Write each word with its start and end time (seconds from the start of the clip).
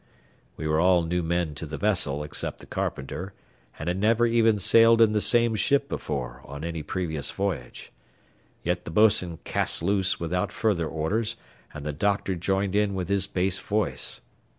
We 0.57 0.67
were 0.67 0.79
all 0.79 1.03
new 1.03 1.21
men 1.21 1.53
to 1.53 1.67
the 1.67 1.77
vessel 1.77 2.23
except 2.23 2.57
the 2.57 2.65
carpenter, 2.65 3.33
and 3.77 3.87
had 3.87 3.99
never 3.99 4.25
even 4.25 4.57
sailed 4.57 4.99
in 4.99 5.11
the 5.11 5.21
same 5.21 5.53
ship 5.53 5.87
before 5.87 6.41
on 6.43 6.63
any 6.63 6.81
previous 6.81 7.29
voyage. 7.29 7.91
Yet 8.63 8.85
the 8.85 8.89
bos'n 8.89 9.37
"cast 9.43 9.83
loose" 9.83 10.19
without 10.19 10.51
further 10.51 10.87
orders, 10.87 11.35
and 11.71 11.85
the 11.85 11.93
"doctor" 11.93 12.33
joined 12.33 12.75
in 12.75 12.95
with 12.95 13.09
his 13.09 13.27
bass 13.27 13.59
voice. 13.59 14.21